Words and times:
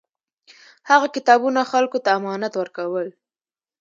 هغه 0.89 1.07
کتابونه 1.15 1.61
خلکو 1.71 1.97
ته 2.03 2.09
امانت 2.17 2.53
ورکول. 2.57 3.07